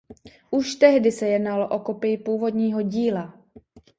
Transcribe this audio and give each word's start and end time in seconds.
Už 0.51 0.75
tehdy 0.75 1.11
se 1.11 1.27
jednalo 1.27 1.67
o 1.69 1.79
kopii 1.79 2.17
původního 2.17 2.81
díla. 2.81 3.33